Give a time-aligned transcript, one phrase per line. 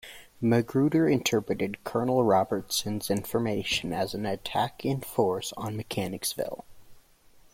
[0.41, 6.65] Magruder interpreted Colonel Robertson's information as an attack in force on Mechanicsville.